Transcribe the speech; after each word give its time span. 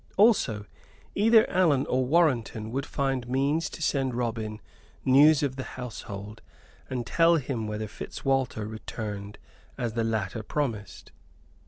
Also 0.17 0.65
either 1.13 1.47
Allan 1.47 1.85
or 1.85 2.03
Warrenton 2.03 2.71
would 2.71 2.87
find 2.87 3.27
means 3.29 3.69
to 3.69 3.83
send 3.83 4.15
Robin 4.15 4.59
news 5.05 5.43
of 5.43 5.57
the 5.57 5.63
household, 5.77 6.41
and 6.89 7.05
tell 7.05 7.35
him 7.35 7.67
whether 7.67 7.87
Fitzwalter 7.87 8.65
returned 8.65 9.37
as 9.77 9.93
the 9.93 10.03
latter 10.03 10.41
promised. 10.41 11.11